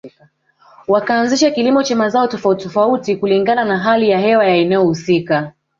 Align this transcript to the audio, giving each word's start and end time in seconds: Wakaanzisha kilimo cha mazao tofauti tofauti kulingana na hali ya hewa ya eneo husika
Wakaanzisha 0.87 1.51
kilimo 1.51 1.83
cha 1.83 1.95
mazao 1.95 2.27
tofauti 2.27 2.63
tofauti 2.63 3.15
kulingana 3.15 3.65
na 3.65 3.77
hali 3.79 4.09
ya 4.09 4.19
hewa 4.19 4.45
ya 4.47 4.55
eneo 4.55 4.83
husika 4.83 5.53